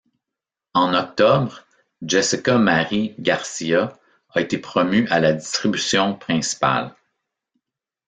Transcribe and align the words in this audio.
En 0.73 0.95
octobre, 0.95 1.63
Jessica 2.01 2.57
Marie 2.57 3.13
Garcia 3.19 3.99
a 4.33 4.41
été 4.41 4.57
promue 4.57 5.07
à 5.09 5.19
la 5.19 5.31
distribution 5.33 6.15
principale. 6.15 6.95